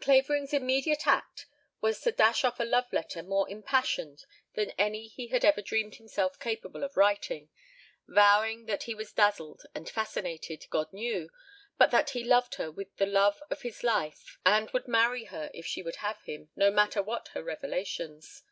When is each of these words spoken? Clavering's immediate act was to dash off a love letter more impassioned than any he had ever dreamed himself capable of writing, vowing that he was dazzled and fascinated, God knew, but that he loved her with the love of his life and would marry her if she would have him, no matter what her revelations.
Clavering's 0.00 0.52
immediate 0.52 1.08
act 1.08 1.46
was 1.80 2.00
to 2.02 2.12
dash 2.12 2.44
off 2.44 2.60
a 2.60 2.64
love 2.64 2.92
letter 2.92 3.20
more 3.20 3.50
impassioned 3.50 4.24
than 4.54 4.70
any 4.78 5.08
he 5.08 5.26
had 5.26 5.44
ever 5.44 5.60
dreamed 5.60 5.96
himself 5.96 6.38
capable 6.38 6.84
of 6.84 6.96
writing, 6.96 7.50
vowing 8.06 8.66
that 8.66 8.84
he 8.84 8.94
was 8.94 9.12
dazzled 9.12 9.64
and 9.74 9.90
fascinated, 9.90 10.66
God 10.70 10.92
knew, 10.92 11.30
but 11.78 11.90
that 11.90 12.10
he 12.10 12.22
loved 12.22 12.54
her 12.54 12.70
with 12.70 12.94
the 12.94 13.06
love 13.06 13.42
of 13.50 13.62
his 13.62 13.82
life 13.82 14.38
and 14.46 14.70
would 14.70 14.86
marry 14.86 15.24
her 15.24 15.50
if 15.52 15.66
she 15.66 15.82
would 15.82 15.96
have 15.96 16.22
him, 16.22 16.50
no 16.54 16.70
matter 16.70 17.02
what 17.02 17.26
her 17.34 17.42
revelations. 17.42 18.44